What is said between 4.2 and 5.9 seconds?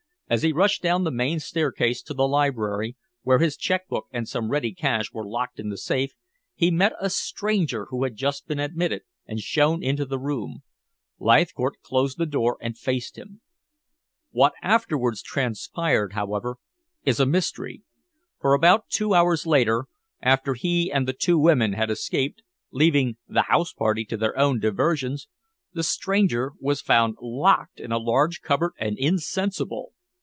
some ready cash were locked in the